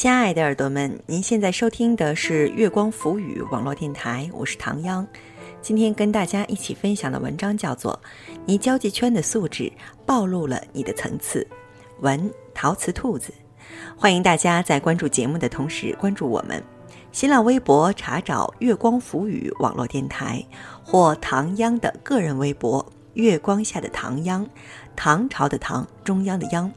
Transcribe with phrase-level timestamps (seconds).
[0.00, 5.06] 亲爱的耳朵们，您现在收听的是月光浮语网络电台，我是唐央。
[5.60, 7.92] 今天跟大家一起分享的文章叫做
[8.46, 9.70] 《你交际圈的素质
[10.06, 11.46] 暴露了你的层次》，
[12.00, 13.30] 文陶瓷兔子。
[13.94, 16.64] 欢迎大家在关注节目的同时关注我们。
[17.12, 20.42] 新浪微博查找“月光浮语网络电台”
[20.82, 24.48] 或唐央的个人微博“月光下的唐央”，
[24.96, 26.72] 唐朝的唐，中央的央。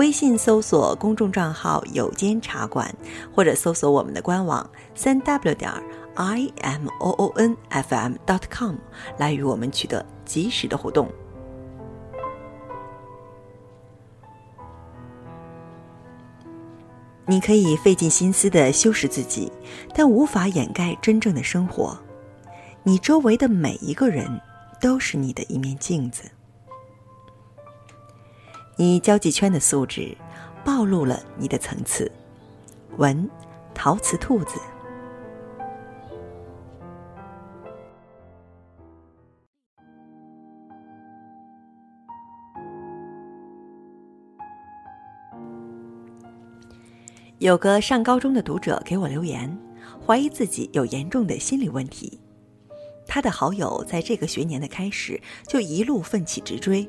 [0.00, 2.90] 微信搜索公众账号“有间茶馆”，
[3.36, 5.70] 或者搜索我们的官网三 w 点
[6.14, 8.76] i m o o n f m dot com
[9.18, 11.06] 来与我们取得及时的互动。
[17.26, 19.52] 你可以费尽心思的修饰自己，
[19.94, 21.94] 但无法掩盖真正的生活。
[22.84, 24.40] 你周围的每一个人，
[24.80, 26.22] 都是你的一面镜子。
[28.80, 30.16] 你交际圈的素质，
[30.64, 32.10] 暴露了你的层次。
[32.96, 33.28] 文，
[33.74, 34.58] 陶瓷兔子。
[47.36, 49.54] 有个上高中的读者给我留言，
[50.06, 52.18] 怀疑自己有严重的心理问题。
[53.06, 56.88] 他的好友在这个学年的开始就一路奋起直追。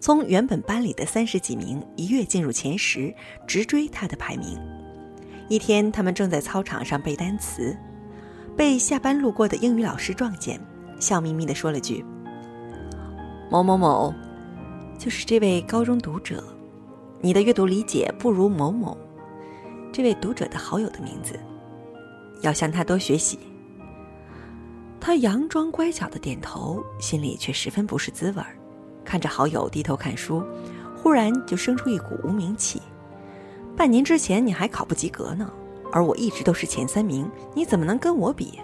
[0.00, 3.14] 从原本班里的三十几名一跃进入前十，
[3.46, 4.58] 直追他的排名。
[5.46, 7.76] 一天，他们正在操场上背单词，
[8.56, 10.58] 被下班路过的英语老师撞见，
[10.98, 12.02] 笑眯眯地说了句
[13.52, 14.14] ：“某某某，
[14.98, 16.42] 就是这位高中读者，
[17.20, 18.96] 你的阅读理解不如某某。”
[19.92, 21.38] 这位读者的好友的名字，
[22.42, 23.38] 要向他多学习。
[24.98, 28.56] 他佯装乖巧的点头，心里却十分不是滋味儿。
[29.10, 30.40] 看着好友低头看书，
[30.94, 32.80] 忽然就生出一股无名气。
[33.76, 35.50] 半年之前你还考不及格呢，
[35.90, 38.60] 而我一直都是前三名，你怎么能跟我比？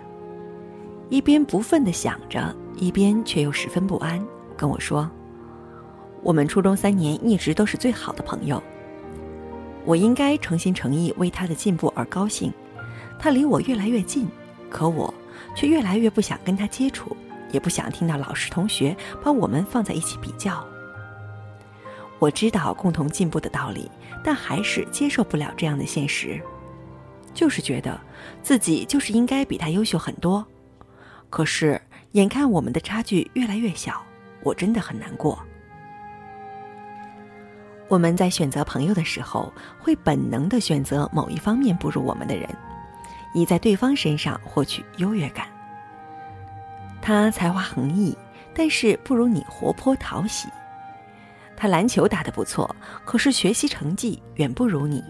[1.08, 4.24] 一边不忿地想着，一边却又十分不安，
[4.56, 5.10] 跟我说
[6.22, 8.62] ：“我们初中三年一直都是最好的朋友，
[9.84, 12.52] 我应该诚心诚意为他的进步而高兴。
[13.18, 14.28] 他离我越来越近，
[14.70, 15.12] 可我
[15.56, 17.16] 却越来越不想跟他接触。”
[17.56, 18.94] 也不想听到老师同学
[19.24, 20.62] 把我们放在一起比较。
[22.18, 23.90] 我知道共同进步的道理，
[24.22, 26.38] 但还是接受不了这样的现实，
[27.32, 27.98] 就是觉得
[28.42, 30.44] 自己就是应该比他优秀很多。
[31.30, 31.80] 可是
[32.12, 34.04] 眼看我们的差距越来越小，
[34.42, 35.42] 我真的很难过。
[37.88, 39.50] 我们在选择朋友的时候，
[39.80, 42.46] 会本能的选择某一方面不如我们的人，
[43.32, 45.46] 以在对方身上获取优越感。
[47.06, 48.12] 他才华横溢，
[48.52, 50.48] 但是不如你活泼讨喜。
[51.56, 52.68] 他篮球打得不错，
[53.04, 55.04] 可是学习成绩远不如你。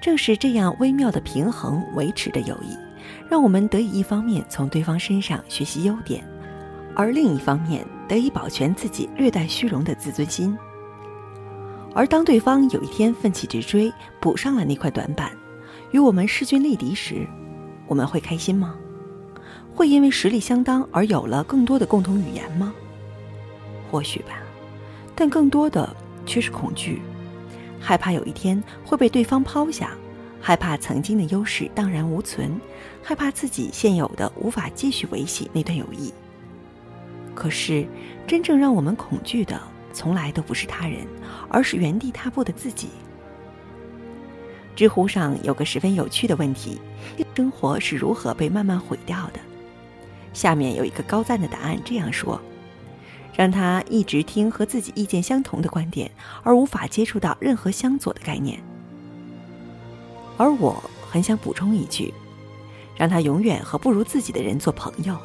[0.00, 2.74] 正是这样微妙的平衡维持的友谊，
[3.28, 6.26] 让我们得以一方面从对方身上学习优点，
[6.96, 10.56] 而另一方面得以保全自己略带虚荣的自尊心。
[11.94, 15.30] 而当对方有一天奋起直追，补上了那块短板，
[15.90, 17.28] 与我们势均力敌时，
[17.86, 18.74] 我们会开心吗？
[19.80, 22.74] 会因为实力相当而有了更多的共同语言吗？
[23.90, 24.42] 或许吧，
[25.16, 25.96] 但更多的
[26.26, 27.00] 却是恐惧，
[27.80, 29.92] 害怕有一天会被对方抛下，
[30.38, 32.60] 害怕曾经的优势荡然无存，
[33.02, 36.12] 害怕自己现有的无法继续维系那段友谊。
[37.34, 37.86] 可是，
[38.26, 39.58] 真正让我们恐惧的，
[39.94, 41.06] 从来都不是他人，
[41.48, 42.88] 而是原地踏步的自己。
[44.76, 46.78] 知乎上有个十分有趣的问题：
[47.34, 49.40] 生活是如何被慢慢毁掉的？
[50.32, 52.40] 下面有一个高赞的答案，这样说：
[53.36, 56.10] 让他一直听和自己意见相同的观点，
[56.42, 58.62] 而无法接触到任何相左的概念。
[60.36, 62.14] 而我很想补充一句：
[62.96, 65.16] 让他永远和不如自己的人做朋友，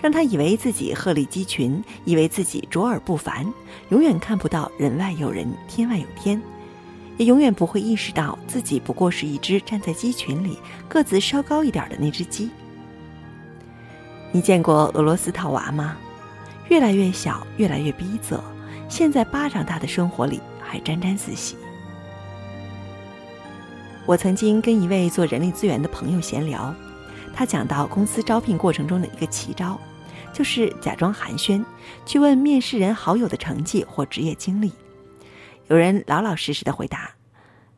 [0.00, 3.50] 让他以为自己鹤立鸡群，以为自己卓尔不凡，
[3.88, 6.40] 永远看不到人外有人，天外有天，
[7.16, 10.58] 也永远不会意识到自己不过是一只站在鸡群里
[10.88, 12.50] 个子稍高一点的那只鸡。
[14.34, 15.96] 你见过俄罗斯套娃吗？
[16.68, 18.40] 越来越小，越来越逼仄，
[18.88, 21.56] 现在巴掌大的生活里还沾沾自喜。
[24.04, 26.74] 我曾经跟一位做人力资源的朋友闲聊，
[27.32, 29.78] 他讲到公司招聘过程中的一个奇招，
[30.32, 31.64] 就是假装寒暄，
[32.04, 34.72] 去问面试人好友的成绩或职业经历。
[35.68, 37.08] 有人老老实实的回答，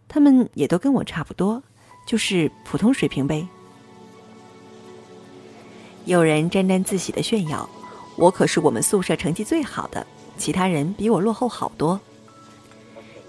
[0.08, 1.62] 他们也都跟我差不多，
[2.06, 3.46] 就是普通水平呗。
[6.06, 7.68] 有人沾沾自喜的炫耀
[8.14, 10.06] ：“我可是我们宿舍成绩最好的，
[10.38, 12.00] 其他人比我落后好多。”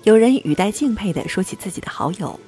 [0.05, 2.39] 有人语带敬佩地说起自己的好友，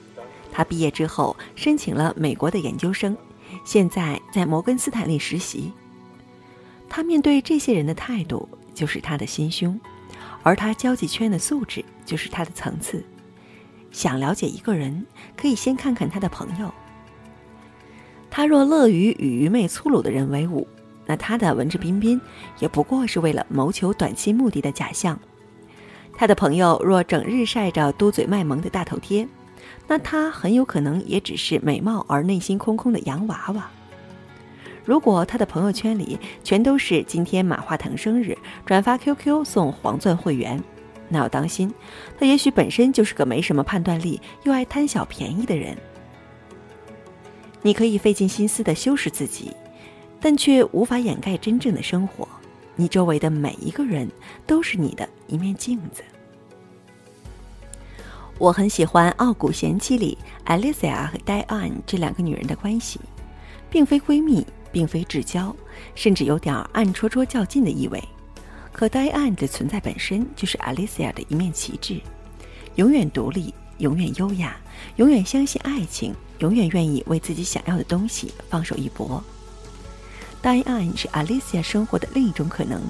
[0.52, 3.18] 他毕业之后申请了美国的研究生，
[3.66, 5.74] 现在在摩根斯坦利实习。
[6.88, 9.80] 他面对这些人的态度就是他的心胸，
[10.44, 13.04] 而他交际圈的素质就是他的层次。
[13.92, 16.72] 想了解一个人，可以先看看他的朋友。
[18.40, 20.66] 他若乐于与愚昧粗鲁的人为伍，
[21.06, 22.22] 那他的文质彬彬
[22.60, 25.20] 也不过是为了谋求短期目的的假象。
[26.14, 29.28] 他的朋友若整日晒着嘟嘴卖萌的大头贴，
[29.90, 33.70] 那他很有可能也只是美貌而内心空空的洋娃娃。
[34.86, 40.64] 如果他的朋友圈里全都是今天马化腾生日，转发 QQ 送黄钻会员，
[41.10, 41.74] 那要当心，
[42.18, 45.76] 他也许本身就是个没什么判断力又爱贪小便宜的人。
[47.62, 49.52] 你可以费尽心思的修饰自己，
[50.20, 52.28] 但却无法掩盖真正的生活。
[52.76, 54.10] 你周围的每一个人
[54.48, 56.02] 都是你的一面镜子。
[58.38, 62.98] 我很喜欢《傲骨贤妻》里 Alicia 和 Diane 这两个女人的关系，
[63.70, 65.54] 并非闺蜜，并非至交，
[65.94, 68.02] 甚至有点暗戳戳较劲的意味。
[68.72, 72.00] 可 Diane 的存在本身就是 Alicia 的一面旗帜，
[72.76, 74.56] 永远独立，永远优雅，
[74.96, 79.22] 永远相信爱情，永远愿意为自己想要的东西放手一搏。
[80.42, 82.82] Diane 是 Alicia 生活的另一种可能，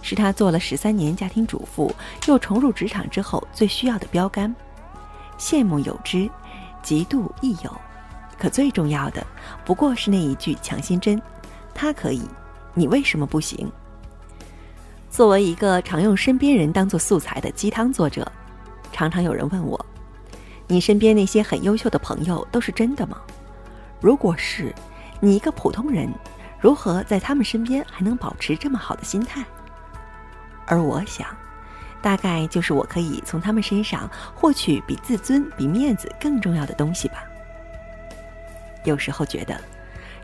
[0.00, 1.94] 是她做了十三年家庭主妇，
[2.26, 4.54] 又重入职场之后最需要的标杆。
[5.38, 6.28] 羡慕有之，
[6.82, 7.80] 嫉妒亦有，
[8.38, 9.26] 可最重要的
[9.64, 11.20] 不过是那一句强心针：
[11.74, 12.22] 他可以，
[12.74, 13.70] 你为什么不行？
[15.10, 18.30] 作为一个常用身边人当做素材的鸡汤作者，
[18.92, 19.84] 常常有人问我：
[20.70, 23.20] 你身边那些很优秀的朋友都是真的吗？
[24.00, 24.72] 如果是，
[25.18, 26.08] 你一个普通人。
[26.60, 29.42] 如何在他们身边还能保持这么好的心态？
[30.66, 31.26] 而我想，
[32.00, 37.24] 大概就是我可以从他们身上获取比自尊、比面子更重要的东西吧。
[38.84, 39.58] 有时候觉得，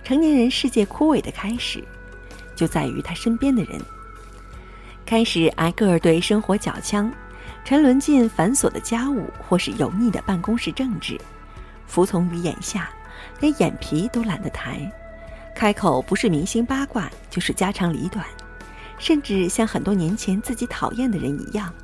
[0.04, 1.82] 成年人世界枯萎的开始，
[2.54, 3.80] 就在于他身边的人
[5.06, 7.10] 开始挨个儿对生活缴枪，
[7.66, 11.20] 沉沦进繁琐的家务或是油腻的办公室政治，
[11.84, 12.88] 服从于眼下，
[13.40, 14.88] 连眼皮都懒得抬。
[15.52, 18.24] 开口不是明星八卦，就是家长里短，
[19.00, 21.74] 甚至像很多年前自己讨厌的人一样，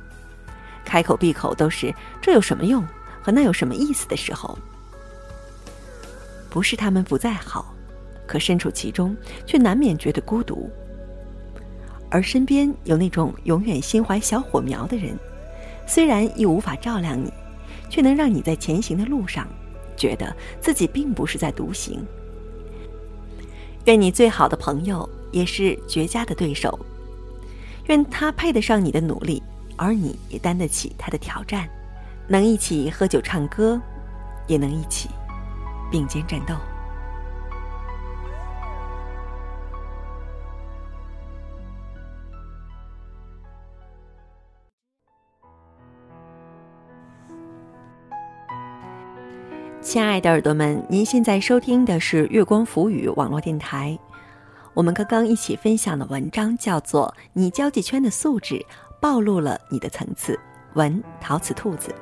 [0.85, 2.81] 开口闭口都是这有什么用
[3.21, 4.57] 和那有什么意思的时候。
[6.49, 7.75] 不是他们不再好，
[8.25, 9.13] 可身处其中
[9.45, 10.71] 却难免觉得孤独。
[12.09, 15.19] 而身边有那种永远心怀小火苗的人，
[15.85, 17.31] 虽然亦无法照亮你，
[17.89, 19.47] 却能让你在前行的路上，
[19.95, 22.03] 觉得自己并不是在独行。
[23.85, 26.79] 愿你最好的朋友也是绝佳的对手，
[27.87, 29.43] 愿他配得上你的努力，
[29.75, 31.67] 而你也担得起他的挑战，
[32.27, 33.79] 能一起喝酒唱歌，
[34.47, 35.09] 也能一起
[35.91, 36.55] 并肩战斗。
[49.93, 53.95] 亲爱的耳朵们，您现在收听的是月光浮语网络电台。
[54.73, 58.65] 我们刚刚一起分享的文章叫做《你交际圈的素质
[58.99, 60.33] 暴露了你的层次》，
[60.73, 61.93] 文陶瓷兔子。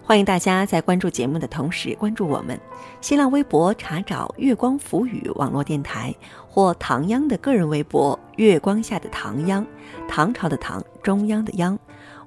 [0.00, 2.56] 欢迎大家在关注节目的同时关注我们。
[3.00, 6.14] 新浪微博查找“月光浮语网络电台”
[6.48, 9.66] 或唐央的个人微博“月光下的唐央”，
[10.08, 11.76] 唐朝的唐，中央的央。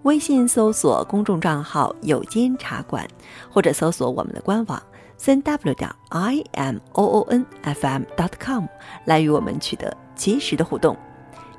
[0.04, 3.08] 微信搜索公众账号“有间茶馆”，
[3.50, 4.84] 或者搜索我们的官网。
[5.18, 8.66] 三 w 点 i m o o n f m dot com
[9.06, 10.96] 来与我们取得及时的互动，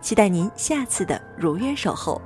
[0.01, 2.23] 期待您下次的如约守候。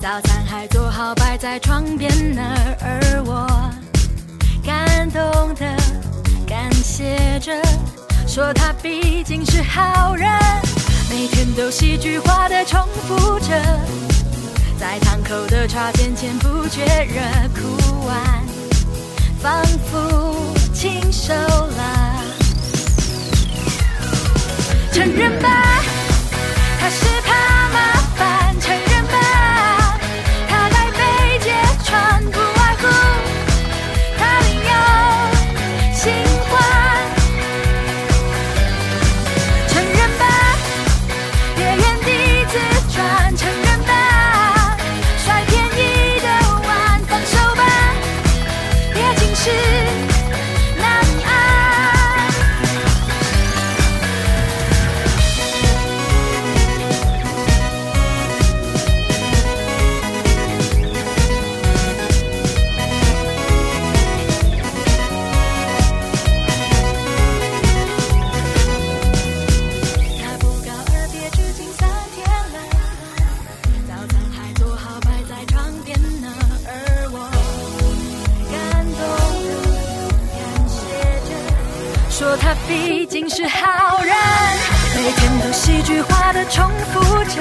[0.00, 2.42] 早餐还做好摆在床边呢，
[2.80, 3.46] 而我
[4.64, 5.66] 感动的
[6.46, 7.52] 感谢着，
[8.26, 10.26] 说他毕竟是好人，
[11.10, 13.48] 每天都戏剧化的重复着，
[14.78, 17.20] 在堂口的茶点前不觉热
[17.54, 18.42] 哭完，
[19.38, 20.34] 仿佛
[20.72, 22.24] 亲手了。
[24.92, 25.59] 承认吧
[82.70, 84.14] 毕竟是好人，
[84.94, 87.40] 每天都戏剧化的重复着，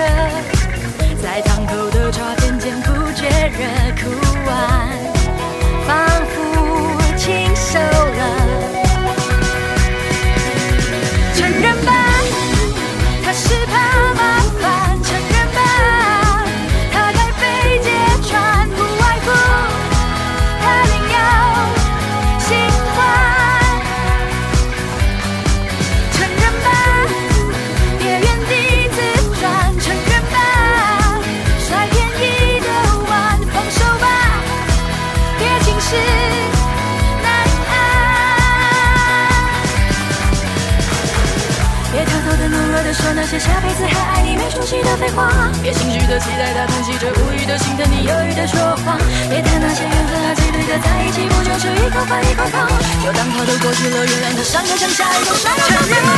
[1.21, 3.59] 在堂口的茶渐渐不觉热
[4.01, 4.09] 哭
[4.47, 5.08] 完，
[43.19, 45.27] 那些下辈子还爱你没出息的废话，
[45.61, 48.97] 别心虚的期待他疼惜着无语的心疼你犹豫的说谎，
[49.27, 52.65] 别谈那些缘分啊几对的在一起，不就是一口饭一口汤？
[53.03, 55.51] 就当它都过去了，原谅他伤口像下一口伤。
[55.51, 56.08] 承认吧，他是怕麻